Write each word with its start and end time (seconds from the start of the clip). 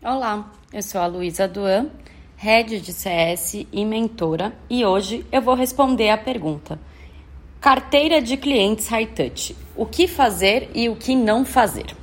Olá, 0.00 0.52
eu 0.72 0.80
sou 0.80 1.00
a 1.00 1.08
Luísa 1.08 1.48
Duan, 1.48 1.88
head 2.36 2.78
de 2.78 2.92
CS 2.92 3.66
e 3.72 3.84
mentora, 3.84 4.52
e 4.70 4.84
hoje 4.84 5.26
eu 5.32 5.42
vou 5.42 5.56
responder 5.56 6.10
a 6.10 6.16
pergunta: 6.16 6.78
Carteira 7.60 8.22
de 8.22 8.36
clientes 8.36 8.86
High 8.86 9.06
Touch. 9.08 9.56
O 9.74 9.84
que 9.84 10.06
fazer 10.06 10.70
e 10.72 10.88
o 10.88 10.94
que 10.94 11.16
não 11.16 11.44
fazer? 11.44 11.96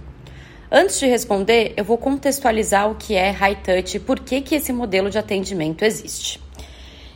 Antes 0.69 0.99
de 0.99 1.07
responder, 1.07 1.73
eu 1.77 1.85
vou 1.85 1.97
contextualizar 1.97 2.91
o 2.91 2.95
que 2.95 3.15
é 3.15 3.29
High 3.29 3.61
Touch 3.63 3.95
e 3.95 3.99
por 4.01 4.19
que, 4.19 4.41
que 4.41 4.55
esse 4.55 4.73
modelo 4.73 5.09
de 5.09 5.17
atendimento 5.17 5.85
existe. 5.85 6.41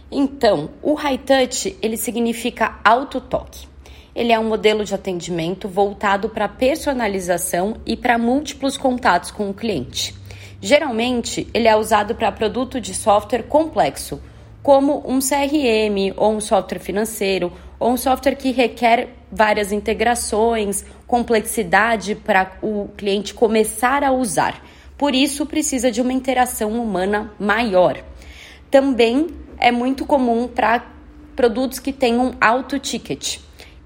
Então, 0.10 0.70
o 0.82 0.94
High 0.94 1.18
Touch 1.18 1.78
ele 1.82 1.98
significa 1.98 2.80
auto 2.86 3.20
toque. 3.20 3.68
Ele 4.16 4.32
é 4.32 4.40
um 4.40 4.48
modelo 4.48 4.86
de 4.86 4.96
atendimento 4.96 5.68
voltado 5.68 6.30
para 6.30 6.48
personalização 6.48 7.76
e 7.86 7.98
para 7.98 8.18
múltiplos 8.18 8.78
contatos 8.78 9.30
com 9.30 9.50
o 9.50 9.54
cliente. 9.54 10.18
Geralmente, 10.62 11.48
ele 11.54 11.68
é 11.68 11.76
usado 11.76 12.16
para 12.16 12.32
produto 12.32 12.82
de 12.82 12.94
software 12.94 13.44
complexo, 13.44 14.22
como 14.62 15.04
um 15.08 15.20
CRM 15.20 16.14
ou 16.18 16.34
um 16.34 16.42
software 16.42 16.80
financeiro 16.80 17.52
ou 17.80 17.92
um 17.92 17.98
software 17.98 18.36
que 18.36 18.52
requer 18.52 19.10
várias 19.32 19.72
integrações, 19.72 20.84
complexidade 21.08 22.14
para 22.14 22.58
o 22.62 22.90
cliente 22.98 23.34
começar 23.34 24.04
a 24.04 24.12
usar. 24.12 24.62
Por 24.98 25.16
isso, 25.16 25.46
precisa 25.46 25.90
de 25.90 26.02
uma 26.02 26.12
interação 26.12 26.72
humana 26.72 27.32
maior. 27.40 28.04
Também 28.70 29.28
é 29.58 29.72
muito 29.72 30.06
comum 30.06 30.48
para 30.48 30.86
produtos 31.38 31.80
que 31.80 31.94
tenham 31.94 32.34
alto 32.42 32.78
ticket, 32.78 33.38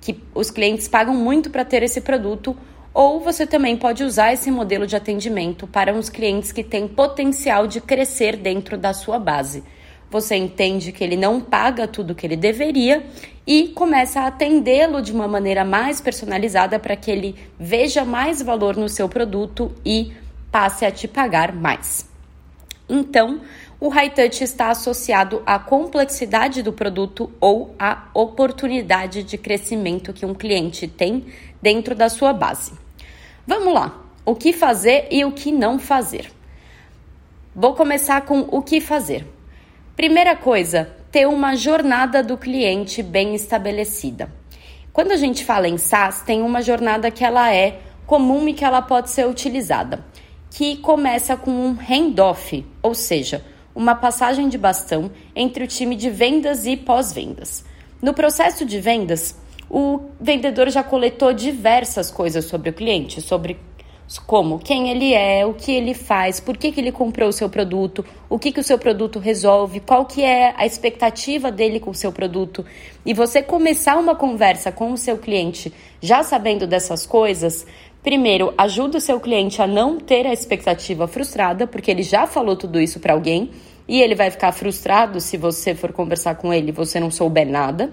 que 0.01 0.19
os 0.33 0.49
clientes 0.49 0.87
pagam 0.87 1.13
muito 1.13 1.51
para 1.51 1.63
ter 1.63 1.83
esse 1.83 2.01
produto 2.01 2.57
ou 2.93 3.19
você 3.19 3.47
também 3.47 3.75
pode 3.75 4.03
usar 4.03 4.33
esse 4.33 4.51
modelo 4.51 4.85
de 4.85 4.95
atendimento 4.95 5.65
para 5.65 5.93
uns 5.93 6.09
clientes 6.09 6.51
que 6.51 6.63
têm 6.63 6.87
potencial 6.87 7.65
de 7.65 7.81
crescer 7.81 8.37
dentro 8.37 8.77
da 8.77 8.93
sua 8.93 9.17
base. 9.17 9.63
Você 10.11 10.35
entende 10.35 10.91
que 10.91 11.03
ele 11.03 11.17
não 11.17 11.41
paga 11.41 11.87
tudo 11.87 12.13
que 12.13 12.27
ele 12.27 12.35
deveria 12.35 13.03
e 13.47 13.69
começa 13.69 14.21
a 14.21 14.27
atendê-lo 14.27 15.01
de 15.01 15.11
uma 15.11 15.27
maneira 15.27 15.65
mais 15.65 15.99
personalizada 15.99 16.77
para 16.77 16.95
que 16.95 17.09
ele 17.09 17.35
veja 17.59 18.05
mais 18.05 18.39
valor 18.39 18.77
no 18.77 18.87
seu 18.87 19.09
produto 19.09 19.71
e 19.83 20.13
passe 20.51 20.85
a 20.85 20.91
te 20.91 21.07
pagar 21.07 21.51
mais. 21.51 22.07
Então, 22.87 23.41
o 23.79 23.89
high 23.89 24.11
touch 24.11 24.43
está 24.43 24.69
associado 24.69 25.41
à 25.47 25.57
complexidade 25.57 26.61
do 26.61 26.71
produto 26.71 27.31
ou 27.41 27.73
à 27.79 28.03
oportunidade 28.13 29.23
de 29.23 29.35
crescimento 29.35 30.13
que 30.13 30.27
um 30.27 30.35
cliente 30.35 30.87
tem 30.87 31.25
dentro 31.59 31.95
da 31.95 32.07
sua 32.07 32.31
base. 32.33 32.82
Vamos 33.45 33.73
lá. 33.73 34.01
O 34.25 34.35
que 34.35 34.53
fazer 34.53 35.07
e 35.11 35.25
o 35.25 35.31
que 35.31 35.51
não 35.51 35.77
fazer? 35.77 36.31
Vou 37.53 37.73
começar 37.73 38.21
com 38.21 38.39
o 38.49 38.61
que 38.61 38.79
fazer. 38.79 39.27
Primeira 39.97 40.33
coisa, 40.33 40.89
ter 41.11 41.27
uma 41.27 41.53
jornada 41.53 42.23
do 42.23 42.37
cliente 42.37 43.03
bem 43.03 43.35
estabelecida. 43.35 44.31
Quando 44.93 45.11
a 45.11 45.17
gente 45.17 45.43
fala 45.43 45.67
em 45.67 45.77
SaaS, 45.77 46.21
tem 46.21 46.41
uma 46.41 46.61
jornada 46.61 47.11
que 47.11 47.25
ela 47.25 47.53
é 47.53 47.81
comum 48.05 48.47
e 48.47 48.53
que 48.53 48.63
ela 48.63 48.81
pode 48.81 49.09
ser 49.09 49.27
utilizada, 49.27 50.05
que 50.49 50.77
começa 50.77 51.35
com 51.35 51.51
um 51.51 51.73
handoff, 51.73 52.65
ou 52.81 52.95
seja, 52.95 53.43
uma 53.75 53.93
passagem 53.93 54.47
de 54.47 54.57
bastão 54.57 55.11
entre 55.35 55.65
o 55.65 55.67
time 55.67 55.97
de 55.97 56.09
vendas 56.09 56.65
e 56.65 56.77
pós-vendas. 56.77 57.65
No 58.01 58.13
processo 58.13 58.65
de 58.65 58.79
vendas, 58.79 59.35
o 59.69 59.99
vendedor 60.19 60.69
já 60.69 60.83
coletou 60.83 61.33
diversas 61.33 62.11
coisas 62.11 62.45
sobre 62.45 62.69
o 62.69 62.73
cliente, 62.73 63.21
sobre 63.21 63.57
como 64.25 64.59
quem 64.59 64.89
ele 64.89 65.13
é, 65.13 65.45
o 65.45 65.53
que 65.53 65.71
ele 65.71 65.93
faz, 65.93 66.39
por 66.39 66.57
que, 66.57 66.71
que 66.71 66.79
ele 66.79 66.91
comprou 66.91 67.29
o 67.29 67.33
seu 67.33 67.49
produto, 67.49 68.05
o 68.29 68.37
que, 68.37 68.51
que 68.51 68.59
o 68.59 68.63
seu 68.63 68.77
produto 68.77 69.19
resolve, 69.19 69.79
qual 69.79 70.05
que 70.05 70.23
é 70.23 70.53
a 70.57 70.65
expectativa 70.65 71.51
dele 71.51 71.79
com 71.79 71.91
o 71.91 71.95
seu 71.95 72.11
produto. 72.11 72.65
E 73.05 73.13
você 73.13 73.41
começar 73.41 73.97
uma 73.97 74.15
conversa 74.15 74.71
com 74.71 74.91
o 74.91 74.97
seu 74.97 75.17
cliente 75.17 75.73
já 76.01 76.21
sabendo 76.21 76.67
dessas 76.67 77.05
coisas, 77.05 77.65
primeiro, 78.03 78.53
ajuda 78.57 78.97
o 78.97 79.01
seu 79.01 79.19
cliente 79.19 79.61
a 79.61 79.67
não 79.67 79.97
ter 79.97 80.27
a 80.27 80.33
expectativa 80.33 81.07
frustrada, 81.07 81.65
porque 81.65 81.89
ele 81.89 82.03
já 82.03 82.27
falou 82.27 82.55
tudo 82.55 82.79
isso 82.79 82.99
para 82.99 83.13
alguém 83.13 83.51
e 83.87 84.01
ele 84.01 84.15
vai 84.15 84.29
ficar 84.29 84.51
frustrado 84.51 85.19
se 85.19 85.37
você 85.37 85.73
for 85.73 85.91
conversar 85.91 86.35
com 86.35 86.53
ele 86.53 86.69
e 86.69 86.73
você 86.73 86.99
não 86.99 87.09
souber 87.09 87.47
nada 87.47 87.89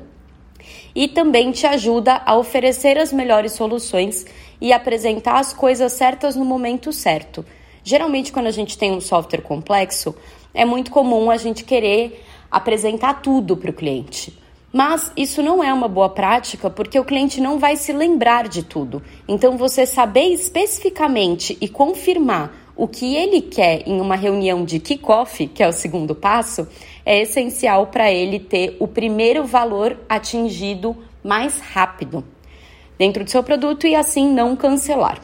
e 0.95 1.09
também 1.09 1.53
te 1.53 1.67
ajuda 1.67 2.21
a 2.25 2.37
oferecer 2.37 2.99
as 2.99 3.13
melhores 3.13 3.53
soluções 3.53 4.27
e 4.61 4.73
apresentar 4.73 5.39
as 5.39 5.53
coisas 5.53 5.93
certas 5.93 6.37
no 6.37 6.45
momento 6.45 6.93
certo. 6.93 7.45
Geralmente, 7.83 8.33
quando 8.33 8.47
a 8.47 8.53
gente 8.53 8.77
tem 8.77 8.93
um 8.93 9.01
software 9.01 9.43
complexo, 9.43 10.15
é 10.53 10.65
muito 10.65 10.91
comum 10.91 11.31
a 11.31 11.37
gente 11.37 11.65
querer 11.65 12.25
apresentar 12.51 13.23
tudo 13.23 13.57
para 13.57 13.71
o 13.71 13.75
cliente. 13.75 14.39
Mas 14.73 15.11
isso 15.17 15.43
não 15.43 15.65
é 15.65 15.73
uma 15.73 15.89
boa 15.89 16.09
prática 16.09 16.71
porque 16.71 16.99
o 16.99 17.05
cliente 17.05 17.41
não 17.41 17.59
vai 17.59 17.75
se 17.77 17.93
lembrar 17.93 18.49
de 18.49 18.63
tudo. 18.63 19.03
Então, 19.27 19.57
você 19.57 19.85
saber 19.85 20.27
especificamente 20.33 21.57
e 21.61 21.69
confirmar 21.69 22.53
o 22.81 22.89
que 22.89 23.15
ele 23.15 23.43
quer 23.43 23.87
em 23.87 24.01
uma 24.01 24.17
reunião 24.17 24.65
de 24.65 24.81
kickoff, 24.81 25.47
que 25.49 25.63
é 25.63 25.69
o 25.69 25.73
segundo 25.73 26.15
passo, 26.15 26.67
é 27.05 27.21
essencial 27.21 27.89
para 27.89 28.11
ele 28.11 28.41
ter 28.41 28.75
o 28.81 28.89
primeiro 28.89 29.45
valor 29.45 29.99
atingido 30.09 30.97
mais 31.23 31.61
rápido 31.61 32.25
dentro 32.97 33.23
do 33.23 33.29
seu 33.29 33.43
produto 33.43 33.87
e 33.87 33.95
assim 33.95 34.33
não 34.33 34.57
cancelar. 34.57 35.21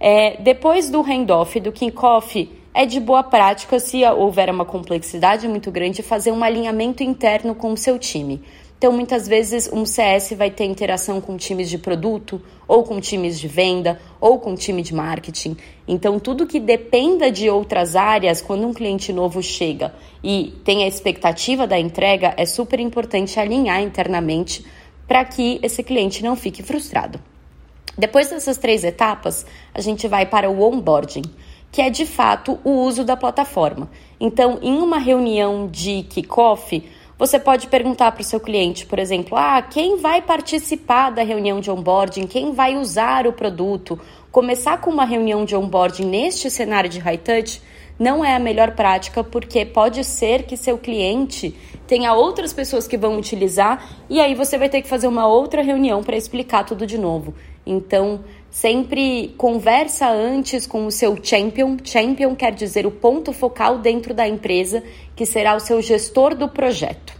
É, 0.00 0.40
depois 0.40 0.88
do 0.88 1.02
handoff, 1.02 1.60
do 1.60 1.70
kickoff, 1.70 2.50
é 2.72 2.86
de 2.86 2.98
boa 2.98 3.22
prática, 3.22 3.78
se 3.78 4.02
houver 4.02 4.48
uma 4.48 4.64
complexidade 4.64 5.46
muito 5.46 5.70
grande, 5.70 6.02
fazer 6.02 6.32
um 6.32 6.42
alinhamento 6.42 7.02
interno 7.02 7.54
com 7.54 7.74
o 7.74 7.76
seu 7.76 7.98
time. 7.98 8.42
Então, 8.78 8.92
muitas 8.92 9.26
vezes, 9.26 9.70
um 9.72 9.86
CS 9.86 10.34
vai 10.36 10.50
ter 10.50 10.64
interação 10.66 11.18
com 11.18 11.38
times 11.38 11.70
de 11.70 11.78
produto, 11.78 12.42
ou 12.68 12.82
com 12.82 13.00
times 13.00 13.40
de 13.40 13.48
venda, 13.48 13.98
ou 14.20 14.38
com 14.38 14.54
time 14.54 14.82
de 14.82 14.94
marketing. 14.94 15.56
Então, 15.88 16.18
tudo 16.18 16.46
que 16.46 16.60
dependa 16.60 17.30
de 17.30 17.48
outras 17.48 17.96
áreas, 17.96 18.42
quando 18.42 18.66
um 18.66 18.74
cliente 18.74 19.14
novo 19.14 19.42
chega 19.42 19.94
e 20.22 20.52
tem 20.62 20.84
a 20.84 20.88
expectativa 20.88 21.66
da 21.66 21.78
entrega, 21.78 22.34
é 22.36 22.44
super 22.44 22.78
importante 22.78 23.40
alinhar 23.40 23.80
internamente 23.80 24.66
para 25.08 25.24
que 25.24 25.58
esse 25.62 25.82
cliente 25.82 26.22
não 26.22 26.36
fique 26.36 26.62
frustrado. 26.62 27.18
Depois 27.96 28.28
dessas 28.28 28.58
três 28.58 28.84
etapas, 28.84 29.46
a 29.72 29.80
gente 29.80 30.06
vai 30.06 30.26
para 30.26 30.50
o 30.50 30.62
onboarding, 30.62 31.22
que 31.72 31.80
é 31.80 31.88
de 31.88 32.04
fato 32.04 32.58
o 32.62 32.70
uso 32.70 33.04
da 33.04 33.16
plataforma. 33.16 33.90
Então, 34.20 34.58
em 34.60 34.76
uma 34.76 34.98
reunião 34.98 35.66
de 35.66 36.02
kickoff, 36.02 36.82
você 37.18 37.38
pode 37.38 37.68
perguntar 37.68 38.12
para 38.12 38.20
o 38.20 38.24
seu 38.24 38.38
cliente, 38.38 38.84
por 38.84 38.98
exemplo, 38.98 39.38
ah, 39.38 39.62
quem 39.62 39.96
vai 39.96 40.20
participar 40.20 41.10
da 41.10 41.22
reunião 41.22 41.60
de 41.60 41.70
onboarding, 41.70 42.26
quem 42.26 42.52
vai 42.52 42.76
usar 42.76 43.26
o 43.26 43.32
produto. 43.32 43.98
Começar 44.30 44.80
com 44.82 44.90
uma 44.90 45.06
reunião 45.06 45.44
de 45.44 45.56
onboarding 45.56 46.04
neste 46.04 46.50
cenário 46.50 46.90
de 46.90 46.98
high 46.98 47.16
touch 47.16 47.62
não 47.98 48.22
é 48.22 48.36
a 48.36 48.38
melhor 48.38 48.72
prática, 48.72 49.24
porque 49.24 49.64
pode 49.64 50.04
ser 50.04 50.42
que 50.42 50.56
seu 50.58 50.76
cliente 50.76 51.56
tenha 51.86 52.12
outras 52.12 52.52
pessoas 52.52 52.86
que 52.86 52.98
vão 52.98 53.16
utilizar 53.16 53.88
e 54.10 54.20
aí 54.20 54.34
você 54.34 54.58
vai 54.58 54.68
ter 54.68 54.82
que 54.82 54.88
fazer 54.88 55.08
uma 55.08 55.26
outra 55.26 55.62
reunião 55.62 56.02
para 56.02 56.16
explicar 56.16 56.64
tudo 56.64 56.86
de 56.86 56.98
novo. 56.98 57.34
Então, 57.64 58.20
sempre 58.50 59.34
conversa 59.36 60.08
antes 60.08 60.66
com 60.66 60.86
o 60.86 60.90
seu 60.90 61.16
champion. 61.22 61.76
Champion 61.82 62.34
quer 62.34 62.52
dizer 62.52 62.86
o 62.86 62.90
ponto 62.90 63.32
focal 63.32 63.78
dentro 63.78 64.14
da 64.14 64.26
empresa, 64.26 64.82
que 65.14 65.26
será 65.26 65.54
o 65.54 65.60
seu 65.60 65.80
gestor 65.82 66.34
do 66.34 66.48
projeto. 66.48 67.14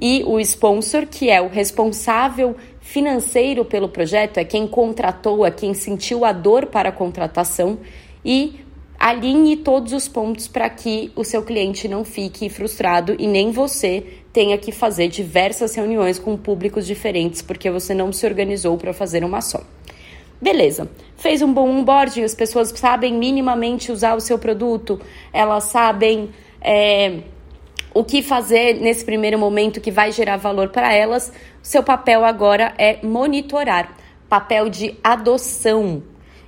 E 0.00 0.22
o 0.24 0.40
sponsor, 0.40 1.06
que 1.06 1.28
é 1.28 1.40
o 1.42 1.48
responsável 1.48 2.56
financeiro 2.80 3.64
pelo 3.64 3.88
projeto, 3.88 4.38
é 4.38 4.44
quem 4.44 4.66
contratou, 4.66 5.44
é 5.44 5.50
quem 5.50 5.74
sentiu 5.74 6.24
a 6.24 6.32
dor 6.32 6.66
para 6.66 6.88
a 6.88 6.92
contratação 6.92 7.78
e 8.24 8.60
alinhe 8.98 9.56
todos 9.56 9.92
os 9.92 10.08
pontos 10.08 10.46
para 10.46 10.68
que 10.68 11.10
o 11.16 11.24
seu 11.24 11.42
cliente 11.42 11.88
não 11.88 12.04
fique 12.04 12.48
frustrado 12.48 13.16
e 13.18 13.26
nem 13.26 13.50
você 13.50 14.04
tenha 14.32 14.56
que 14.58 14.72
fazer 14.72 15.08
diversas 15.08 15.74
reuniões 15.74 16.18
com 16.18 16.36
públicos 16.36 16.86
diferentes 16.86 17.40
porque 17.42 17.70
você 17.70 17.94
não 17.94 18.12
se 18.12 18.26
organizou 18.26 18.76
para 18.76 18.92
fazer 18.92 19.24
uma 19.24 19.40
só. 19.40 19.62
Beleza, 20.40 20.90
fez 21.16 21.42
um 21.42 21.52
bom 21.52 21.68
onboarding, 21.68 22.22
as 22.22 22.34
pessoas 22.34 22.70
sabem 22.70 23.12
minimamente 23.12 23.92
usar 23.92 24.14
o 24.14 24.20
seu 24.20 24.38
produto, 24.38 24.98
elas 25.34 25.64
sabem 25.64 26.30
é, 26.62 27.20
o 27.92 28.02
que 28.02 28.22
fazer 28.22 28.80
nesse 28.80 29.04
primeiro 29.04 29.38
momento 29.38 29.82
que 29.82 29.90
vai 29.90 30.12
gerar 30.12 30.38
valor 30.38 30.70
para 30.70 30.94
elas. 30.94 31.30
Seu 31.62 31.82
papel 31.82 32.24
agora 32.24 32.72
é 32.78 33.04
monitorar, 33.04 33.94
papel 34.30 34.70
de 34.70 34.98
adoção 35.04 36.02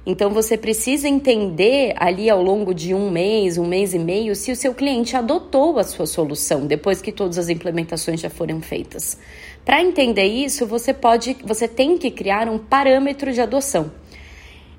então 0.05 0.31
você 0.31 0.59
precisa 0.59 1.09
entender 1.09 1.95
ali 1.97 2.29
ao 2.29 2.43
longo 2.43 2.75
de 2.75 2.93
um 2.93 3.09
mês, 3.09 3.57
um 3.57 3.67
mês 3.67 3.95
e 3.95 3.99
meio, 3.99 4.35
se 4.35 4.51
o 4.51 4.57
seu 4.57 4.75
cliente 4.75 5.17
adotou 5.17 5.79
a 5.79 5.85
sua 5.85 6.07
solução 6.07 6.67
depois 6.67 7.01
que 7.01 7.13
todas 7.13 7.39
as 7.39 7.49
implementações 7.49 8.21
já 8.21 8.29
foram 8.29 8.61
feitas. 8.61 9.17
Para 9.65 9.81
entender 9.81 10.27
isso, 10.27 10.67
você 10.67 10.93
pode, 10.93 11.37
você 11.45 11.69
tem 11.69 11.97
que 11.97 12.11
criar 12.11 12.49
um 12.49 12.59
parâmetro 12.59 13.33
de 13.33 13.41
adoção. 13.41 13.93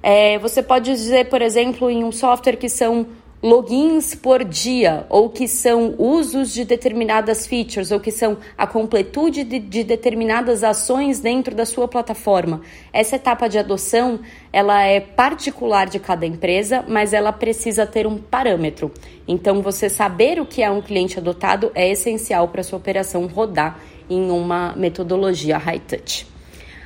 É, 0.01 0.37
você 0.39 0.61
pode 0.61 0.91
dizer, 0.91 1.29
por 1.29 1.41
exemplo, 1.41 1.89
em 1.89 2.03
um 2.03 2.11
software 2.11 2.57
que 2.57 2.67
são 2.67 3.07
logins 3.41 4.15
por 4.15 4.41
dia, 4.43 5.05
ou 5.09 5.29
que 5.29 5.49
são 5.49 5.95
usos 5.97 6.53
de 6.53 6.63
determinadas 6.63 7.45
features, 7.45 7.91
ou 7.91 7.99
que 7.99 8.09
são 8.09 8.37
a 8.57 8.65
completude 8.65 9.43
de, 9.43 9.59
de, 9.59 9.83
determinadas 9.83 10.63
ações 10.63 11.19
dentro 11.19 11.53
da 11.53 11.65
sua 11.65 11.85
plataforma. 11.85 12.61
Essa 12.93 13.17
etapa 13.17 13.49
de 13.49 13.57
adoção, 13.57 14.21
ela 14.51 14.81
é 14.83 15.01
particular 15.01 15.87
de 15.87 15.99
cada 15.99 16.25
empresa, 16.25 16.85
mas 16.87 17.11
ela 17.11 17.33
precisa 17.33 17.85
ter 17.85 18.07
um 18.07 18.17
parâmetro. 18.17 18.89
Então, 19.27 19.61
você 19.61 19.89
saber 19.89 20.39
o 20.39 20.45
que 20.45 20.63
é 20.63 20.71
um 20.71 20.81
cliente 20.81 21.19
adotado 21.19 21.69
é 21.75 21.89
essencial 21.89 22.47
para 22.47 22.63
sua 22.63 22.77
operação 22.77 23.27
rodar 23.27 23.77
em 24.09 24.29
uma 24.29 24.73
metodologia 24.75 25.57
high 25.57 25.79
touch. 25.79 26.27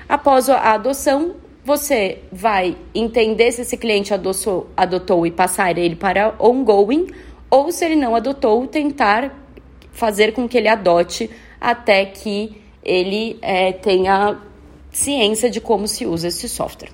Após 0.08 0.50
a 0.50 0.74
adoção, 0.74 1.36
você 1.64 2.20
vai 2.32 2.78
entender 2.96 3.52
se 3.52 3.62
esse 3.62 3.76
cliente 3.76 4.14
adotou, 4.14 4.70
adotou 4.76 5.28
e 5.28 5.32
passar 5.32 5.78
ele 5.78 5.96
para 5.96 6.34
ongoing, 6.40 7.08
ou 7.50 7.72
se 7.72 7.84
ele 7.84 7.96
não 7.96 8.16
adotou, 8.16 8.66
tentar 8.68 9.34
fazer 9.92 10.32
com 10.34 10.48
que 10.48 10.58
ele 10.58 10.68
adote 10.68 11.30
até 11.60 12.06
que 12.06 12.62
ele 12.84 13.38
é, 13.42 13.74
tenha 13.74 14.38
ciência 14.92 15.50
de 15.50 15.60
como 15.60 15.88
se 15.88 16.06
usa 16.06 16.30
esse 16.30 16.48
software. 16.48 16.92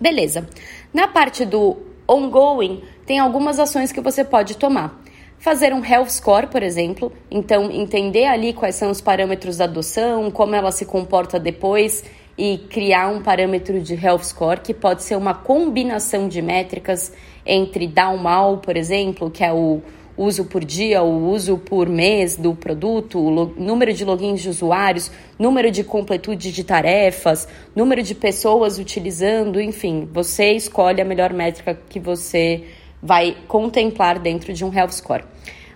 Beleza. 0.00 0.48
Na 0.92 1.06
parte 1.06 1.44
do 1.44 1.76
ongoing, 2.06 2.82
tem 3.04 3.18
algumas 3.18 3.58
ações 3.58 3.92
que 3.92 4.00
você 4.00 4.24
pode 4.24 4.56
tomar. 4.56 4.98
Fazer 5.38 5.72
um 5.72 5.84
health 5.84 6.10
score, 6.10 6.48
por 6.48 6.64
exemplo, 6.64 7.12
então 7.30 7.70
entender 7.70 8.24
ali 8.24 8.52
quais 8.52 8.74
são 8.74 8.90
os 8.90 9.00
parâmetros 9.00 9.58
da 9.58 9.64
adoção, 9.64 10.32
como 10.32 10.54
ela 10.54 10.72
se 10.72 10.84
comporta 10.84 11.38
depois 11.38 12.04
e 12.36 12.58
criar 12.68 13.08
um 13.08 13.22
parâmetro 13.22 13.80
de 13.80 13.94
health 13.94 14.24
score 14.24 14.60
que 14.60 14.74
pode 14.74 15.04
ser 15.04 15.16
uma 15.16 15.34
combinação 15.34 16.28
de 16.28 16.42
métricas 16.42 17.12
entre 17.46 17.86
down 17.86 18.16
mal, 18.16 18.58
por 18.58 18.76
exemplo, 18.76 19.30
que 19.30 19.44
é 19.44 19.52
o 19.52 19.80
uso 20.16 20.44
por 20.44 20.64
dia, 20.64 21.02
o 21.04 21.30
uso 21.30 21.56
por 21.56 21.88
mês 21.88 22.36
do 22.36 22.52
produto, 22.52 23.20
o 23.20 23.54
número 23.56 23.92
de 23.92 24.04
logins 24.04 24.40
de 24.40 24.48
usuários, 24.48 25.08
número 25.38 25.70
de 25.70 25.84
completude 25.84 26.50
de 26.50 26.64
tarefas, 26.64 27.46
número 27.76 28.02
de 28.02 28.14
pessoas 28.16 28.78
utilizando, 28.78 29.60
enfim, 29.60 30.08
você 30.12 30.50
escolhe 30.52 31.00
a 31.00 31.04
melhor 31.04 31.32
métrica 31.32 31.78
que 31.88 32.00
você 32.00 32.64
vai 33.02 33.36
contemplar 33.46 34.18
dentro 34.18 34.52
de 34.52 34.64
um 34.64 34.72
health 34.72 34.92
score. 34.92 35.24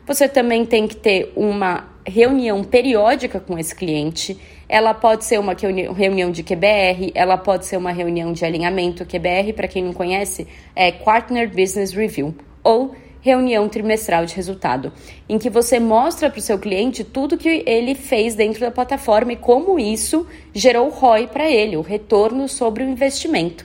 Você 0.07 0.29
também 0.29 0.67
tem 0.67 0.89
que 0.89 0.97
ter 0.97 1.33
uma 1.37 1.89
reunião 2.07 2.65
periódica 2.65 3.39
com 3.39 3.59
esse 3.59 3.75
cliente. 3.75 4.37
Ela 4.69 4.93
pode 4.93 5.25
ser 5.25 5.39
uma 5.39 5.55
reunião 5.55 6.31
de 6.31 6.43
QBR, 6.43 7.13
ela 7.15 7.37
pode 7.39 7.67
ser 7.67 7.77
uma 7.77 7.93
reunião 7.93 8.33
de 8.33 8.45
alinhamento. 8.45 9.07
QBR, 9.07 9.53
para 9.55 9.69
quem 9.69 9.85
não 9.85 9.93
conhece, 9.93 10.49
é 10.75 10.91
Partner 10.91 11.49
Business 11.49 11.93
Review 11.93 12.35
ou 12.65 12.95
reunião 13.21 13.69
trimestral 13.69 14.27
de 14.27 14.35
resultado, 14.35 14.93
em 15.29 15.39
que 15.39 15.49
você 15.49 15.79
mostra 15.79 16.29
para 16.29 16.41
o 16.41 16.43
seu 16.43 16.59
cliente 16.59 17.05
tudo 17.05 17.39
que 17.39 17.63
ele 17.65 17.95
fez 17.95 18.35
dentro 18.35 18.61
da 18.61 18.71
plataforma 18.71 19.33
e 19.33 19.37
como 19.37 19.79
isso 19.79 20.27
gerou 20.53 20.89
ROI 20.89 21.29
para 21.29 21.49
ele, 21.49 21.77
o 21.77 21.83
retorno 21.83 22.49
sobre 22.49 22.83
o 22.83 22.89
investimento. 22.89 23.65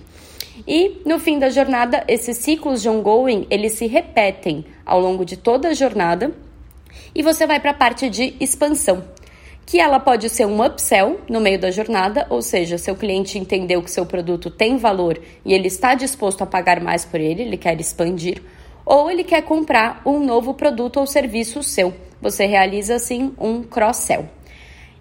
E 0.68 1.02
no 1.06 1.18
fim 1.18 1.40
da 1.40 1.50
jornada, 1.50 2.04
esses 2.10 2.38
ciclos 2.38 2.82
de 2.82 2.90
ongoing, 2.90 3.48
eles 3.50 3.74
se 3.74 3.88
repetem 3.88 4.66
ao 4.86 5.00
longo 5.00 5.24
de 5.24 5.38
toda 5.38 5.70
a 5.70 5.74
jornada 5.74 6.34
e 7.16 7.24
você 7.24 7.48
vai 7.48 7.60
para 7.60 7.72
a 7.72 7.74
parte 7.74 8.10
de 8.10 8.36
expansão, 8.38 9.04
que 9.66 9.80
ela 9.80 10.00
pode 10.00 10.30
ser 10.30 10.46
um 10.46 10.62
upsell 10.64 11.22
no 11.30 11.40
meio 11.40 11.58
da 11.58 11.72
jornada, 11.72 12.28
ou 12.30 12.42
seja, 12.42 12.78
seu 12.78 12.96
cliente 12.96 13.40
entendeu 13.40 13.82
que 13.82 13.90
seu 13.90 14.06
produto 14.06 14.52
tem 14.52 14.76
valor 14.78 15.18
e 15.46 15.54
ele 15.54 15.68
está 15.68 15.96
disposto 15.96 16.42
a 16.42 16.46
pagar 16.46 16.82
mais 16.82 17.06
por 17.06 17.20
ele, 17.20 17.44
ele 17.44 17.58
quer 17.58 17.80
expandir, 17.80 18.42
ou 18.86 19.10
ele 19.10 19.24
quer 19.24 19.44
comprar 19.44 20.02
um 20.06 20.20
novo 20.20 20.54
produto 20.54 21.00
ou 21.00 21.08
serviço 21.08 21.64
seu. 21.64 21.94
Você 22.22 22.46
realiza 22.46 22.96
assim 22.96 23.34
um 23.40 23.64
cross-sell. 23.64 24.37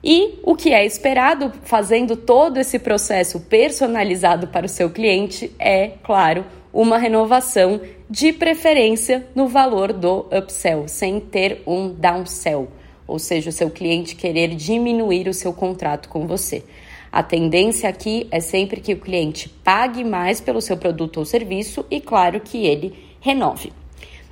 E 0.03 0.39
o 0.43 0.55
que 0.55 0.73
é 0.73 0.85
esperado 0.85 1.53
fazendo 1.63 2.17
todo 2.17 2.59
esse 2.59 2.79
processo 2.79 3.41
personalizado 3.41 4.49
para 4.49 4.67
o 4.67 4.69
seu 4.69 4.91
cliente 4.91 5.51
é, 5.59 5.93
claro, 6.03 6.45
uma 6.73 6.99
renovação 6.99 7.81
de 8.09 8.33
preferência 8.33 9.27
no 9.35 9.49
valor 9.49 9.93
do 9.93 10.27
upsell, 10.31 10.87
sem 10.87 11.19
ter 11.19 11.63
um 11.67 11.89
downsell, 11.89 12.69
ou 13.07 13.19
seja, 13.19 13.51
o 13.51 13.53
seu 13.53 13.71
cliente 13.71 14.15
querer 14.15 14.55
diminuir 14.55 15.27
o 15.29 15.35
seu 15.35 15.53
contrato 15.53 16.09
com 16.09 16.27
você. 16.27 16.63
A 17.11 17.23
tendência 17.23 17.89
aqui 17.89 18.29
é 18.31 18.41
sempre 18.41 18.81
que 18.81 18.93
o 18.93 19.01
cliente 19.01 19.49
pague 19.49 20.05
mais 20.05 20.41
pelo 20.41 20.61
seu 20.61 20.77
produto 20.77 21.17
ou 21.17 21.25
serviço 21.25 21.85
e, 21.91 22.01
claro, 22.01 22.41
que 22.41 22.67
ele 22.67 22.95
renove. 23.21 23.73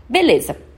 Beleza. 0.06 0.73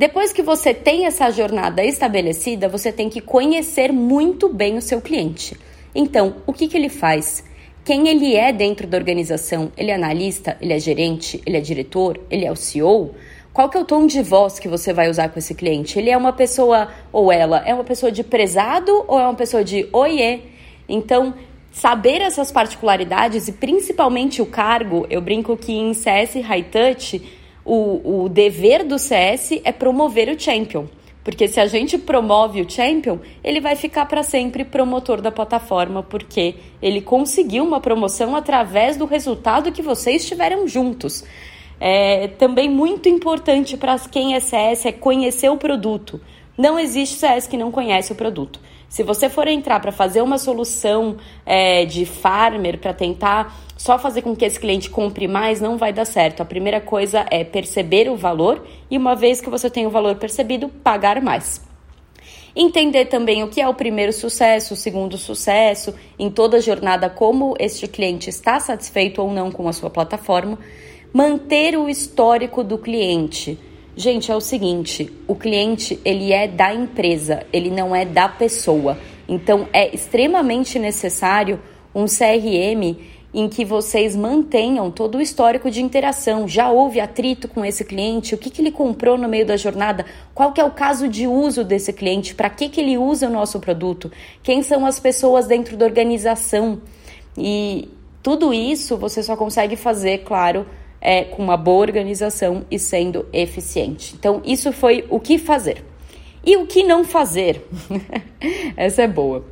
Depois 0.00 0.32
que 0.32 0.42
você 0.42 0.72
tem 0.72 1.04
essa 1.04 1.30
jornada 1.30 1.84
estabelecida, 1.84 2.70
você 2.70 2.90
tem 2.90 3.10
que 3.10 3.20
conhecer 3.20 3.92
muito 3.92 4.48
bem 4.48 4.78
o 4.78 4.80
seu 4.80 4.98
cliente. 4.98 5.54
Então, 5.94 6.36
o 6.46 6.54
que, 6.54 6.68
que 6.68 6.74
ele 6.74 6.88
faz? 6.88 7.44
quem 7.84 8.08
ele 8.08 8.34
é 8.34 8.50
dentro 8.50 8.86
da 8.86 8.96
organização. 8.96 9.70
Ele 9.76 9.90
é 9.90 9.94
analista, 9.94 10.56
ele 10.58 10.72
é 10.72 10.78
gerente, 10.78 11.42
ele 11.44 11.58
é 11.58 11.60
diretor, 11.60 12.18
ele 12.30 12.46
é 12.46 12.50
o 12.50 12.56
CEO. 12.56 13.14
Qual 13.52 13.68
que 13.68 13.76
é 13.76 13.80
o 13.80 13.84
tom 13.84 14.06
de 14.06 14.22
voz 14.22 14.58
que 14.58 14.68
você 14.68 14.90
vai 14.90 15.10
usar 15.10 15.28
com 15.28 15.38
esse 15.38 15.54
cliente? 15.54 15.98
Ele 15.98 16.08
é 16.08 16.16
uma 16.16 16.32
pessoa, 16.32 16.88
ou 17.12 17.30
ela, 17.30 17.62
é 17.66 17.74
uma 17.74 17.84
pessoa 17.84 18.10
de 18.10 18.24
prezado 18.24 19.04
ou 19.06 19.18
é 19.18 19.24
uma 19.24 19.34
pessoa 19.34 19.62
de 19.62 19.86
oiê? 19.92 20.40
Então, 20.88 21.34
saber 21.70 22.22
essas 22.22 22.50
particularidades 22.50 23.48
e 23.48 23.52
principalmente 23.52 24.40
o 24.40 24.46
cargo, 24.46 25.06
eu 25.10 25.20
brinco 25.20 25.56
que 25.58 25.72
em 25.72 25.92
CS 25.92 26.36
High 26.40 26.64
Touch, 26.70 27.20
o, 27.64 28.22
o 28.24 28.28
dever 28.28 28.84
do 28.84 28.98
CS 28.98 29.60
é 29.64 29.72
promover 29.72 30.28
o 30.28 30.40
champion. 30.40 30.86
Porque 31.22 31.46
se 31.46 31.60
a 31.60 31.66
gente 31.66 31.98
promove 31.98 32.62
o 32.62 32.70
champion, 32.70 33.18
ele 33.44 33.60
vai 33.60 33.76
ficar 33.76 34.06
para 34.06 34.22
sempre 34.22 34.64
promotor 34.64 35.20
da 35.20 35.30
plataforma, 35.30 36.02
porque 36.02 36.54
ele 36.80 37.02
conseguiu 37.02 37.62
uma 37.62 37.80
promoção 37.80 38.34
através 38.34 38.96
do 38.96 39.04
resultado 39.04 39.70
que 39.70 39.82
vocês 39.82 40.26
tiveram 40.26 40.66
juntos. 40.66 41.24
É 41.78 42.28
também 42.28 42.68
muito 42.68 43.08
importante 43.08 43.76
para 43.76 43.98
quem 43.98 44.34
é 44.34 44.40
CS 44.40 44.86
é 44.86 44.92
conhecer 44.92 45.50
o 45.50 45.56
produto. 45.56 46.20
Não 46.56 46.78
existe 46.78 47.16
CS 47.16 47.46
que 47.46 47.56
não 47.56 47.70
conhece 47.70 48.12
o 48.12 48.14
produto. 48.14 48.60
Se 48.88 49.02
você 49.02 49.30
for 49.30 49.46
entrar 49.46 49.78
para 49.80 49.92
fazer 49.92 50.20
uma 50.20 50.36
solução 50.36 51.16
é, 51.46 51.84
de 51.84 52.04
farmer 52.04 52.78
para 52.78 52.92
tentar 52.92 53.56
só 53.80 53.98
fazer 53.98 54.20
com 54.20 54.36
que 54.36 54.44
esse 54.44 54.60
cliente 54.60 54.90
compre 54.90 55.26
mais, 55.26 55.58
não 55.58 55.78
vai 55.78 55.90
dar 55.90 56.04
certo. 56.04 56.42
A 56.42 56.44
primeira 56.44 56.82
coisa 56.82 57.24
é 57.30 57.42
perceber 57.42 58.10
o 58.10 58.14
valor 58.14 58.62
e, 58.90 58.98
uma 58.98 59.16
vez 59.16 59.40
que 59.40 59.48
você 59.48 59.70
tem 59.70 59.86
o 59.86 59.90
valor 59.90 60.16
percebido, 60.16 60.68
pagar 60.68 61.18
mais. 61.22 61.62
Entender 62.54 63.06
também 63.06 63.42
o 63.42 63.48
que 63.48 63.58
é 63.58 63.66
o 63.66 63.72
primeiro 63.72 64.12
sucesso, 64.12 64.74
o 64.74 64.76
segundo 64.76 65.16
sucesso, 65.16 65.94
em 66.18 66.30
toda 66.30 66.58
a 66.58 66.60
jornada, 66.60 67.08
como 67.08 67.54
este 67.58 67.88
cliente 67.88 68.28
está 68.28 68.60
satisfeito 68.60 69.22
ou 69.22 69.32
não 69.32 69.50
com 69.50 69.66
a 69.66 69.72
sua 69.72 69.88
plataforma. 69.88 70.58
Manter 71.10 71.74
o 71.78 71.88
histórico 71.88 72.62
do 72.62 72.76
cliente 72.76 73.58
Gente, 73.96 74.30
é 74.30 74.36
o 74.36 74.40
seguinte, 74.40 75.10
o 75.26 75.34
cliente, 75.34 75.98
ele 76.04 76.32
é 76.32 76.46
da 76.46 76.72
empresa, 76.72 77.44
ele 77.52 77.70
não 77.70 77.94
é 77.94 78.04
da 78.04 78.28
pessoa. 78.28 78.96
Então, 79.28 79.68
é 79.72 79.92
extremamente 79.94 80.78
necessário 80.78 81.58
um 81.94 82.04
CRM 82.04 82.96
em 83.32 83.48
que 83.48 83.64
vocês 83.64 84.16
mantenham 84.16 84.90
todo 84.90 85.18
o 85.18 85.20
histórico 85.20 85.70
de 85.70 85.80
interação. 85.80 86.48
Já 86.48 86.70
houve 86.70 87.00
atrito 87.00 87.46
com 87.46 87.64
esse 87.64 87.84
cliente? 87.84 88.34
O 88.34 88.38
que, 88.38 88.50
que 88.50 88.60
ele 88.60 88.72
comprou 88.72 89.16
no 89.16 89.28
meio 89.28 89.46
da 89.46 89.56
jornada? 89.56 90.04
Qual 90.34 90.52
que 90.52 90.60
é 90.60 90.64
o 90.64 90.70
caso 90.70 91.08
de 91.08 91.26
uso 91.26 91.64
desse 91.64 91.92
cliente? 91.92 92.34
Para 92.34 92.50
que, 92.50 92.68
que 92.68 92.80
ele 92.80 92.98
usa 92.98 93.28
o 93.28 93.30
nosso 93.30 93.60
produto? 93.60 94.10
Quem 94.42 94.62
são 94.62 94.84
as 94.84 94.98
pessoas 94.98 95.46
dentro 95.46 95.76
da 95.76 95.86
organização? 95.86 96.80
E 97.38 97.88
tudo 98.22 98.52
isso 98.52 98.96
você 98.96 99.22
só 99.22 99.36
consegue 99.36 99.76
fazer, 99.76 100.18
claro, 100.18 100.66
é, 101.00 101.24
com 101.24 101.42
uma 101.42 101.56
boa 101.56 101.80
organização 101.80 102.66
e 102.70 102.78
sendo 102.78 103.26
eficiente. 103.32 104.14
Então, 104.18 104.42
isso 104.44 104.72
foi 104.72 105.06
o 105.08 105.20
que 105.20 105.38
fazer. 105.38 105.84
E 106.44 106.56
o 106.56 106.66
que 106.66 106.82
não 106.82 107.04
fazer? 107.04 107.64
Essa 108.76 109.02
é 109.02 109.08
boa. 109.08 109.44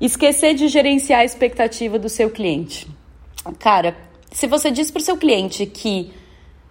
Esquecer 0.00 0.54
de 0.54 0.68
gerenciar 0.68 1.20
a 1.20 1.24
expectativa 1.24 1.98
do 1.98 2.08
seu 2.08 2.30
cliente. 2.30 2.93
Cara, 3.58 3.96
se 4.30 4.46
você 4.46 4.70
diz 4.70 4.90
para 4.90 5.00
o 5.00 5.04
seu 5.04 5.16
cliente 5.16 5.66
que 5.66 6.12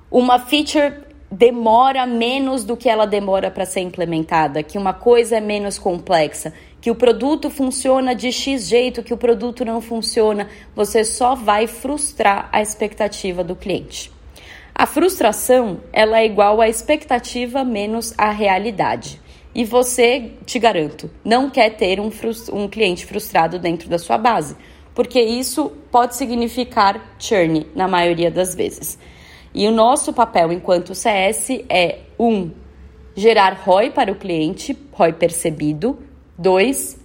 uma 0.10 0.40
feature 0.40 0.94
demora 1.32 2.06
menos 2.06 2.64
do 2.64 2.78
que 2.78 2.88
ela 2.88 3.06
demora 3.06 3.50
para 3.50 3.66
ser 3.66 3.82
implementada, 3.82 4.62
que 4.62 4.78
uma 4.78 4.94
coisa 4.94 5.38
é 5.38 5.42
menos 5.42 5.80
complexa, 5.80 6.54
que 6.80 6.92
o 6.92 6.96
produto 6.96 7.50
funciona 7.50 8.14
de 8.14 8.32
X 8.32 8.68
jeito, 8.68 9.02
que 9.02 9.14
o 9.14 9.18
produto 9.18 9.66
não 9.66 9.82
funciona, 9.82 10.48
você 10.76 11.04
só 11.04 11.34
vai 11.34 11.66
frustrar 11.66 12.50
a 12.52 12.62
expectativa 12.62 13.44
do 13.44 13.56
cliente. 13.56 14.12
A 14.76 14.86
frustração, 14.86 15.82
ela 15.92 16.20
é 16.20 16.26
igual 16.26 16.60
à 16.60 16.68
expectativa 16.68 17.64
menos 17.64 18.14
a 18.18 18.32
realidade. 18.32 19.22
E 19.56 19.64
você, 19.64 20.32
te 20.46 20.58
garanto, 20.58 21.10
não 21.24 21.50
quer 21.50 21.70
ter 21.72 22.00
um, 22.00 22.12
um 22.52 22.68
cliente 22.68 23.06
frustrado 23.06 23.60
dentro 23.60 23.88
da 23.88 24.00
sua 24.00 24.18
base, 24.18 24.56
porque 24.94 25.22
isso 25.22 25.72
pode 25.92 26.16
significar 26.16 27.16
churn 27.20 27.68
na 27.76 27.88
maioria 27.88 28.30
das 28.30 28.54
vezes. 28.54 28.98
E 29.54 29.68
o 29.68 29.72
nosso 29.72 30.14
papel 30.14 30.52
enquanto 30.52 30.96
CS 30.96 31.50
é 31.70 32.00
um 32.20 32.52
gerar 33.16 33.54
ROI 33.64 33.92
para 33.92 34.12
o 34.12 34.16
cliente, 34.16 34.78
ROI 34.94 35.14
percebido, 35.14 36.00
dois 36.38 37.00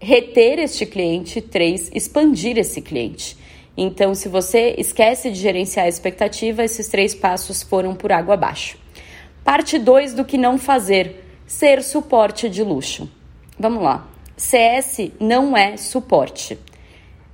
reter 0.00 0.58
este 0.58 0.86
cliente, 0.86 1.40
três 1.42 1.90
expandir 1.94 2.56
esse 2.56 2.80
cliente. 2.80 3.36
Então, 3.76 4.14
se 4.14 4.28
você 4.28 4.74
esquece 4.78 5.30
de 5.30 5.38
gerenciar 5.38 5.86
a 5.86 5.88
expectativa, 5.88 6.64
esses 6.64 6.88
três 6.88 7.14
passos 7.14 7.62
foram 7.62 7.94
por 7.94 8.10
água 8.10 8.34
abaixo. 8.34 8.78
Parte 9.44 9.78
2 9.78 10.14
do 10.14 10.24
que 10.24 10.36
não 10.36 10.58
fazer: 10.58 11.24
ser 11.46 11.82
suporte 11.82 12.48
de 12.48 12.62
luxo. 12.62 13.08
Vamos 13.58 13.82
lá. 13.82 14.08
CS 14.36 15.12
não 15.20 15.56
é 15.56 15.76
suporte. 15.76 16.58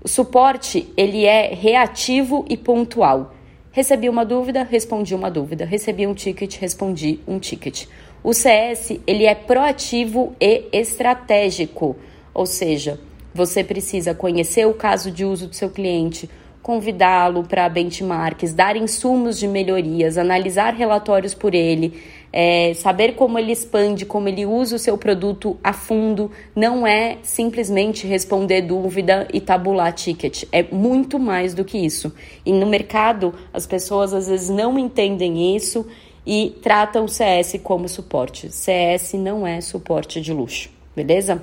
O 0.06 0.08
suporte, 0.08 0.88
ele 0.96 1.24
é 1.24 1.52
reativo 1.52 2.44
e 2.48 2.56
pontual. 2.56 3.34
Recebi 3.72 4.08
uma 4.08 4.24
dúvida, 4.24 4.62
respondi 4.62 5.16
uma 5.16 5.28
dúvida. 5.28 5.64
Recebi 5.64 6.06
um 6.06 6.14
ticket, 6.14 6.58
respondi 6.60 7.18
um 7.26 7.40
ticket. 7.40 7.86
O 8.22 8.32
CS, 8.32 9.00
ele 9.04 9.24
é 9.24 9.34
proativo 9.34 10.32
e 10.40 10.68
estratégico. 10.72 11.96
Ou 12.32 12.46
seja, 12.46 13.00
você 13.34 13.64
precisa 13.64 14.14
conhecer 14.14 14.64
o 14.64 14.74
caso 14.74 15.10
de 15.10 15.24
uso 15.24 15.48
do 15.48 15.56
seu 15.56 15.70
cliente, 15.70 16.30
convidá-lo 16.62 17.42
para 17.42 17.68
benchmarks, 17.68 18.54
dar 18.54 18.76
insumos 18.76 19.36
de 19.36 19.48
melhorias, 19.48 20.16
analisar 20.16 20.72
relatórios 20.72 21.34
por 21.34 21.52
ele, 21.52 22.00
é, 22.38 22.74
saber 22.74 23.14
como 23.14 23.38
ele 23.38 23.50
expande, 23.50 24.04
como 24.04 24.28
ele 24.28 24.44
usa 24.44 24.76
o 24.76 24.78
seu 24.78 24.98
produto 24.98 25.56
a 25.64 25.72
fundo, 25.72 26.30
não 26.54 26.86
é 26.86 27.16
simplesmente 27.22 28.06
responder 28.06 28.60
dúvida 28.60 29.26
e 29.32 29.40
tabular 29.40 29.90
ticket. 29.94 30.44
É 30.52 30.62
muito 30.64 31.18
mais 31.18 31.54
do 31.54 31.64
que 31.64 31.78
isso. 31.78 32.14
E 32.44 32.52
no 32.52 32.66
mercado, 32.66 33.32
as 33.54 33.66
pessoas 33.66 34.12
às 34.12 34.28
vezes 34.28 34.50
não 34.50 34.78
entendem 34.78 35.56
isso 35.56 35.86
e 36.26 36.54
tratam 36.60 37.06
o 37.06 37.08
CS 37.08 37.58
como 37.62 37.88
suporte. 37.88 38.52
CS 38.52 39.14
não 39.14 39.46
é 39.46 39.62
suporte 39.62 40.20
de 40.20 40.34
luxo, 40.34 40.68
beleza? 40.94 41.42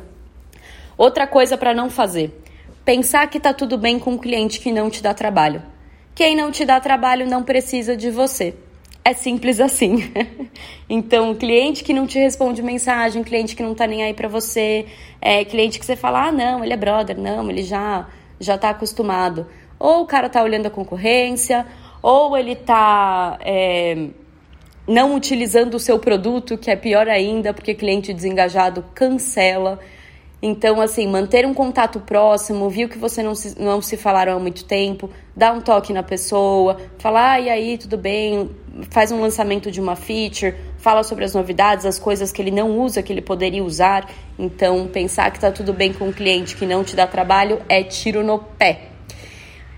Outra 0.95 1.25
coisa 1.25 1.57
para 1.57 1.73
não 1.73 1.89
fazer: 1.89 2.39
pensar 2.85 3.27
que 3.31 3.39
tá 3.39 3.51
tudo 3.51 3.79
bem 3.79 3.97
com 3.97 4.11
um 4.11 4.17
cliente 4.19 4.59
que 4.59 4.71
não 4.71 4.91
te 4.91 5.01
dá 5.01 5.11
trabalho. 5.11 5.63
Quem 6.13 6.35
não 6.35 6.51
te 6.51 6.63
dá 6.63 6.79
trabalho 6.79 7.25
não 7.25 7.41
precisa 7.41 7.97
de 7.97 8.11
você. 8.11 8.53
É 9.05 9.13
simples 9.13 9.59
assim. 9.59 10.11
então, 10.89 11.35
cliente 11.35 11.83
que 11.83 11.93
não 11.93 12.07
te 12.07 12.17
responde 12.17 12.61
mensagem, 12.61 13.23
cliente 13.23 13.55
que 13.55 13.61
não 13.61 13.75
tá 13.75 13.85
nem 13.85 14.03
aí 14.03 14.13
para 14.13 14.29
você, 14.29 14.85
é, 15.21 15.43
cliente 15.43 15.77
que 15.77 15.85
você 15.85 15.95
fala: 15.95 16.27
"Ah, 16.27 16.31
não, 16.31 16.63
ele 16.63 16.73
é 16.73 16.77
brother, 16.77 17.19
não, 17.19 17.49
ele 17.49 17.63
já 17.63 18.07
já 18.39 18.57
tá 18.57 18.69
acostumado". 18.69 19.45
Ou 19.77 20.03
o 20.03 20.05
cara 20.05 20.29
tá 20.29 20.41
olhando 20.41 20.67
a 20.67 20.69
concorrência, 20.69 21.65
ou 22.01 22.37
ele 22.37 22.55
tá 22.55 23.37
é, 23.41 24.07
não 24.87 25.15
utilizando 25.15 25.75
o 25.75 25.79
seu 25.79 25.99
produto, 25.99 26.57
que 26.57 26.71
é 26.71 26.75
pior 26.75 27.09
ainda, 27.09 27.53
porque 27.53 27.73
cliente 27.73 28.13
desengajado 28.13 28.85
cancela. 28.93 29.79
Então, 30.45 30.81
assim, 30.81 31.07
manter 31.07 31.45
um 31.45 31.53
contato 31.53 32.01
próximo, 32.01 32.69
viu 32.69 32.89
que 32.89 32.97
você 32.97 33.23
não 33.23 33.33
se, 33.33 33.57
não 33.57 33.81
se 33.81 33.95
falaram 33.95 34.35
há 34.35 34.39
muito 34.39 34.65
tempo, 34.65 35.09
dá 35.33 35.53
um 35.53 35.61
toque 35.61 35.93
na 35.93 36.03
pessoa, 36.03 36.75
falar, 36.97 37.35
ah, 37.35 37.39
e 37.39 37.49
aí, 37.49 37.77
tudo 37.77 37.97
bem? 37.97 38.49
Faz 38.89 39.09
um 39.09 39.21
lançamento 39.21 39.71
de 39.71 39.79
uma 39.79 39.95
feature, 39.95 40.53
fala 40.77 41.01
sobre 41.01 41.23
as 41.23 41.33
novidades, 41.33 41.85
as 41.85 41.97
coisas 41.97 42.29
que 42.29 42.41
ele 42.41 42.51
não 42.51 42.77
usa, 42.77 43.01
que 43.01 43.13
ele 43.13 43.21
poderia 43.21 43.63
usar. 43.63 44.05
Então, 44.37 44.85
pensar 44.85 45.31
que 45.31 45.39
tá 45.39 45.49
tudo 45.49 45.71
bem 45.71 45.93
com 45.93 46.09
um 46.09 46.11
cliente 46.11 46.57
que 46.57 46.65
não 46.65 46.83
te 46.83 46.93
dá 46.93 47.07
trabalho 47.07 47.61
é 47.69 47.81
tiro 47.81 48.21
no 48.21 48.37
pé. 48.37 48.89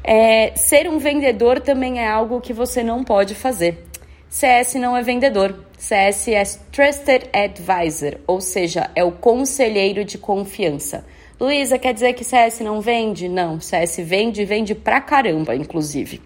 É, 0.04 0.56
ser 0.56 0.90
um 0.90 0.98
vendedor 0.98 1.60
também 1.60 2.00
é 2.00 2.08
algo 2.08 2.42
que 2.42 2.54
você 2.54 2.82
não 2.82 3.04
pode 3.04 3.36
fazer. 3.36 3.86
CS 4.30 4.76
não 4.76 4.98
é 4.98 5.02
vendedor, 5.02 5.56
CS 5.78 6.28
é 6.28 6.44
Trusted 6.72 7.30
Advisor, 7.34 8.18
ou 8.28 8.42
seja, 8.42 8.90
é 8.96 9.04
o 9.04 9.12
conselheiro 9.12 10.04
de 10.04 10.18
confiança. 10.18 11.06
Luísa, 11.40 11.78
quer 11.78 11.94
dizer 11.94 12.14
que 12.14 12.24
CS 12.24 12.62
não 12.62 12.82
vende? 12.82 13.28
Não, 13.28 13.60
CS 13.60 13.98
vende 14.00 14.42
e 14.42 14.46
vende 14.46 14.74
pra 14.74 15.02
caramba, 15.02 15.56
inclusive. 15.56 16.22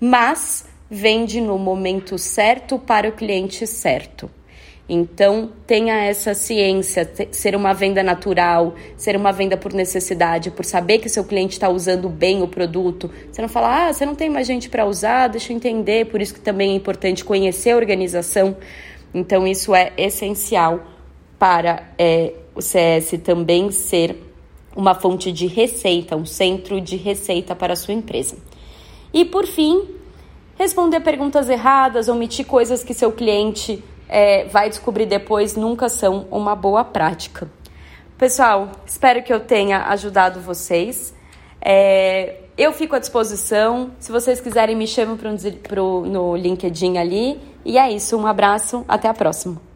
Mas 0.00 0.64
vende 0.90 1.40
no 1.40 1.58
momento 1.58 2.18
certo 2.18 2.78
para 2.78 3.08
o 3.08 3.12
cliente 3.12 3.66
certo. 3.66 4.30
Então, 4.94 5.50
tenha 5.66 6.04
essa 6.04 6.34
ciência, 6.34 7.10
ser 7.30 7.56
uma 7.56 7.72
venda 7.72 8.02
natural, 8.02 8.74
ser 8.94 9.16
uma 9.16 9.32
venda 9.32 9.56
por 9.56 9.72
necessidade, 9.72 10.50
por 10.50 10.66
saber 10.66 10.98
que 10.98 11.08
seu 11.08 11.24
cliente 11.24 11.54
está 11.54 11.66
usando 11.70 12.10
bem 12.10 12.42
o 12.42 12.46
produto. 12.46 13.10
Você 13.30 13.40
não 13.40 13.48
fala, 13.48 13.88
ah, 13.88 13.92
você 13.94 14.04
não 14.04 14.14
tem 14.14 14.28
mais 14.28 14.46
gente 14.46 14.68
para 14.68 14.84
usar, 14.84 15.28
deixa 15.28 15.50
eu 15.50 15.56
entender. 15.56 16.08
Por 16.10 16.20
isso 16.20 16.34
que 16.34 16.40
também 16.40 16.72
é 16.72 16.74
importante 16.74 17.24
conhecer 17.24 17.70
a 17.70 17.76
organização. 17.76 18.54
Então, 19.14 19.46
isso 19.46 19.74
é 19.74 19.94
essencial 19.96 20.84
para 21.38 21.84
é, 21.98 22.34
o 22.54 22.60
CS 22.60 23.18
também 23.24 23.70
ser 23.70 24.14
uma 24.76 24.94
fonte 24.94 25.32
de 25.32 25.46
receita, 25.46 26.16
um 26.16 26.26
centro 26.26 26.82
de 26.82 26.96
receita 26.96 27.56
para 27.56 27.72
a 27.72 27.76
sua 27.76 27.94
empresa. 27.94 28.36
E, 29.10 29.24
por 29.24 29.46
fim, 29.46 29.88
responder 30.58 31.00
perguntas 31.00 31.48
erradas, 31.48 32.10
omitir 32.10 32.44
coisas 32.44 32.84
que 32.84 32.92
seu 32.92 33.10
cliente 33.10 33.82
é, 34.12 34.44
vai 34.44 34.68
descobrir 34.68 35.06
depois 35.06 35.56
nunca 35.56 35.88
são 35.88 36.26
uma 36.30 36.54
boa 36.54 36.84
prática. 36.84 37.50
Pessoal, 38.18 38.70
espero 38.86 39.22
que 39.22 39.32
eu 39.32 39.40
tenha 39.40 39.84
ajudado 39.88 40.38
vocês. 40.38 41.14
É, 41.58 42.40
eu 42.58 42.72
fico 42.72 42.94
à 42.94 42.98
disposição. 42.98 43.92
Se 43.98 44.12
vocês 44.12 44.38
quiserem, 44.38 44.76
me 44.76 44.86
chamem 44.86 45.16
pro, 45.16 45.34
pro, 45.66 46.06
no 46.06 46.36
LinkedIn 46.36 46.98
ali. 46.98 47.40
E 47.64 47.78
é 47.78 47.90
isso. 47.90 48.16
Um 48.16 48.26
abraço. 48.26 48.84
Até 48.86 49.08
a 49.08 49.14
próxima. 49.14 49.71